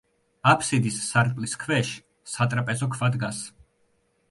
აფსიდის 0.51 0.97
სარკმლის 1.09 1.53
ქვეშ 1.65 1.93
სატრაპეზო 2.33 2.91
ქვა 2.97 3.13
დგას. 3.19 3.45